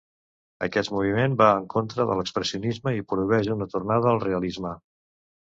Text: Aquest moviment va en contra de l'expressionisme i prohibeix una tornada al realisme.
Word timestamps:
Aquest 0.67 0.93
moviment 0.93 1.35
va 1.41 1.49
en 1.57 1.67
contra 1.75 2.07
de 2.11 2.17
l'expressionisme 2.21 2.97
i 3.03 3.07
prohibeix 3.13 3.53
una 3.57 3.71
tornada 3.75 4.11
al 4.15 4.23
realisme. 4.29 4.77